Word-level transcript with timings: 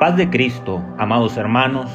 Paz 0.00 0.16
de 0.16 0.30
Cristo, 0.30 0.82
amados 0.96 1.36
hermanos. 1.36 1.90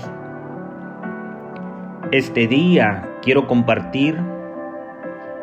Este 2.11 2.45
día 2.45 3.09
quiero 3.23 3.47
compartir 3.47 4.15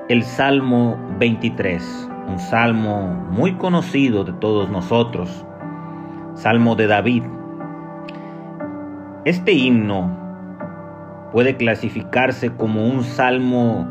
el 0.09 0.23
Salmo 0.23 0.97
23, 1.19 2.09
un 2.29 2.39
salmo 2.39 3.27
muy 3.33 3.55
conocido 3.55 4.23
de 4.23 4.33
todos 4.35 4.71
nosotros, 4.71 5.45
Salmo 6.35 6.77
de 6.77 6.87
David. 6.87 7.25
Este 9.25 9.51
himno 9.55 10.17
puede 11.33 11.57
clasificarse 11.57 12.55
como 12.55 12.87
un 12.87 13.03
salmo 13.03 13.89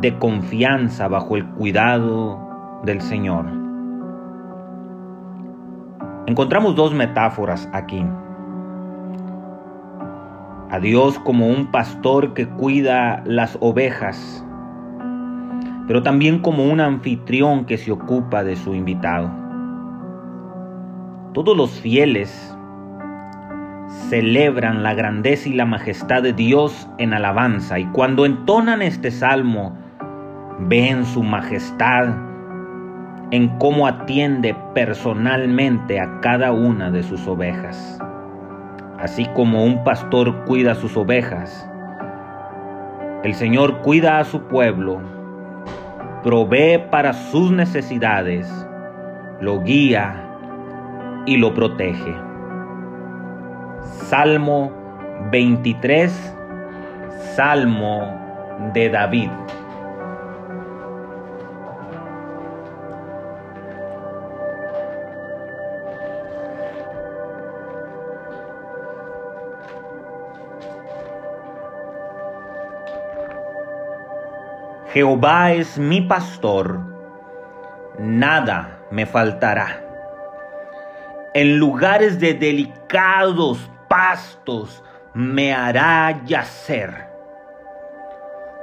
de 0.00 0.18
confianza 0.18 1.06
bajo 1.06 1.36
el 1.36 1.46
cuidado 1.50 2.80
del 2.82 3.00
Señor. 3.00 3.61
Encontramos 6.26 6.76
dos 6.76 6.94
metáforas 6.94 7.68
aquí. 7.72 8.04
A 10.70 10.78
Dios 10.78 11.18
como 11.18 11.48
un 11.48 11.72
pastor 11.72 12.32
que 12.32 12.48
cuida 12.48 13.22
las 13.26 13.58
ovejas, 13.60 14.46
pero 15.88 16.04
también 16.04 16.38
como 16.38 16.64
un 16.64 16.80
anfitrión 16.80 17.66
que 17.66 17.76
se 17.76 17.90
ocupa 17.90 18.44
de 18.44 18.54
su 18.54 18.72
invitado. 18.72 19.30
Todos 21.34 21.56
los 21.56 21.72
fieles 21.80 22.56
celebran 24.08 24.84
la 24.84 24.94
grandeza 24.94 25.48
y 25.48 25.54
la 25.54 25.66
majestad 25.66 26.22
de 26.22 26.32
Dios 26.32 26.88
en 26.98 27.14
alabanza 27.14 27.80
y 27.80 27.86
cuando 27.86 28.26
entonan 28.26 28.80
este 28.80 29.10
salmo 29.10 29.76
ven 30.60 31.04
su 31.04 31.24
majestad 31.24 32.31
en 33.32 33.48
cómo 33.58 33.86
atiende 33.86 34.54
personalmente 34.74 35.98
a 35.98 36.20
cada 36.20 36.52
una 36.52 36.90
de 36.90 37.02
sus 37.02 37.26
ovejas. 37.26 37.98
Así 38.98 39.24
como 39.34 39.64
un 39.64 39.82
pastor 39.84 40.44
cuida 40.44 40.74
sus 40.74 40.98
ovejas, 40.98 41.66
el 43.24 43.32
Señor 43.32 43.80
cuida 43.80 44.18
a 44.18 44.24
su 44.24 44.42
pueblo, 44.48 45.00
provee 46.22 46.78
para 46.90 47.14
sus 47.14 47.50
necesidades, 47.52 48.46
lo 49.40 49.62
guía 49.62 50.28
y 51.24 51.38
lo 51.38 51.54
protege. 51.54 52.14
Salmo 54.10 54.70
23, 55.30 56.36
Salmo 57.34 58.02
de 58.74 58.90
David. 58.90 59.30
Jehová 74.92 75.52
es 75.52 75.78
mi 75.78 76.02
pastor, 76.02 76.78
nada 77.98 78.78
me 78.90 79.06
faltará. 79.06 79.80
En 81.32 81.56
lugares 81.56 82.20
de 82.20 82.34
delicados 82.34 83.70
pastos 83.88 84.84
me 85.14 85.54
hará 85.54 86.22
yacer. 86.26 87.08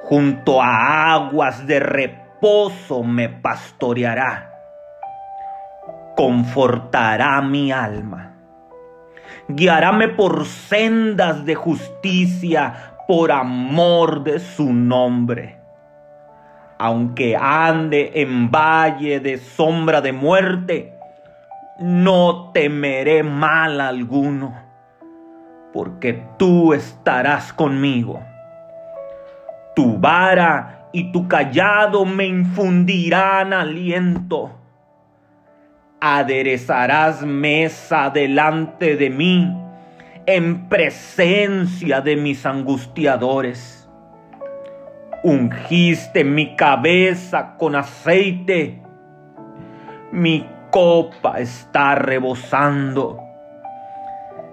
Junto 0.03 0.61
a 0.61 1.13
aguas 1.13 1.65
de 1.65 1.79
reposo 1.79 3.01
me 3.01 3.29
pastoreará. 3.29 4.53
Confortará 6.15 7.41
mi 7.41 7.71
alma. 7.71 8.35
Guiaráme 9.47 10.09
por 10.09 10.45
sendas 10.45 11.43
de 11.43 11.55
justicia 11.55 12.93
por 13.07 13.31
amor 13.31 14.23
de 14.23 14.37
su 14.37 14.71
nombre 14.71 15.58
aunque 16.79 17.35
ande 17.35 18.13
en 18.15 18.49
valle 18.49 19.19
de 19.19 19.37
sombra 19.37 19.99
de 19.99 20.13
muerte, 20.13 20.93
no 21.77 22.51
temeré 22.53 23.21
mal 23.21 23.81
alguno, 23.81 24.55
porque 25.73 26.23
tú 26.37 26.73
estarás 26.73 27.51
conmigo. 27.51 28.21
Tu 29.75 29.97
vara 29.97 30.87
y 30.93 31.11
tu 31.11 31.27
callado 31.27 32.05
me 32.05 32.25
infundirán 32.25 33.51
aliento. 33.51 34.51
Aderezarás 35.99 37.23
mesa 37.23 38.09
delante 38.09 38.95
de 38.95 39.09
mí 39.09 39.53
en 40.25 40.69
presencia 40.69 41.99
de 41.99 42.15
mis 42.15 42.45
angustiadores 42.45 43.78
ungiste 45.23 46.23
mi 46.23 46.55
cabeza 46.55 47.55
con 47.57 47.75
aceite, 47.75 48.81
mi 50.11 50.45
copa 50.71 51.39
está 51.39 51.95
rebosando. 51.95 53.19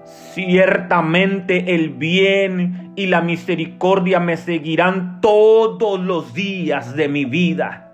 Ciertamente 0.05 1.75
el 1.75 1.91
bien 1.91 2.93
y 2.97 3.07
la 3.07 3.21
misericordia 3.21 4.21
me 4.21 4.37
seguirán 4.37 5.21
todos 5.21 5.99
los 6.01 6.35
días 6.35 6.95
de 6.95 7.09
mi 7.09 7.25
vida. 7.25 7.91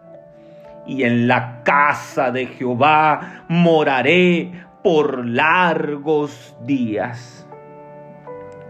Y 0.87 1.05
en 1.05 1.29
la 1.29 1.63
casa 1.63 2.33
de 2.33 2.47
Jehová 2.47 3.45
moraré 3.49 4.51
por 4.83 5.25
largos 5.25 6.57
días. 6.65 7.47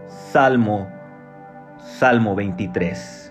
Salmo, 0.07 0.87
Salmo 1.79 2.35
23. 2.35 3.22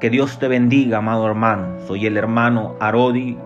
Que 0.00 0.08
Dios 0.08 0.38
te 0.38 0.48
bendiga, 0.48 0.98
amado 0.98 1.26
hermano. 1.26 1.78
Soy 1.86 2.06
el 2.06 2.16
hermano 2.16 2.74
Arodi 2.80 3.38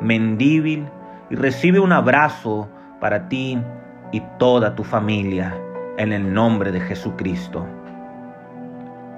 Mendíbil 0.00 0.88
y 1.30 1.36
recibe 1.36 1.78
un 1.78 1.92
abrazo 1.92 2.68
para 3.00 3.28
ti 3.28 3.56
y 4.10 4.20
toda 4.38 4.74
tu 4.74 4.82
familia 4.82 5.56
en 5.98 6.12
el 6.12 6.32
nombre 6.32 6.72
de 6.72 6.80
Jesucristo. 6.80 7.64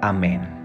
Amén. 0.01 0.62